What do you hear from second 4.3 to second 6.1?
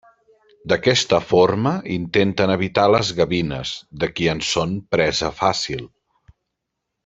en són presa fàcil.